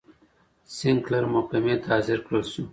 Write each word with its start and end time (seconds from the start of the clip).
سینکلر 0.75 1.23
محکمې 1.33 1.75
ته 1.81 1.87
حاضر 1.91 2.19
کړل 2.25 2.43
شو. 2.51 2.63